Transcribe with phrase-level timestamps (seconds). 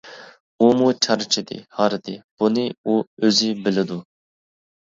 [0.63, 4.01] ئۇمۇ چارچىدى، ھاردى بۇنى ئۇ ئۆزى بىلىدۇ.